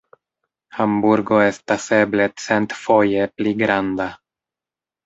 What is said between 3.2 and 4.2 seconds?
pli granda.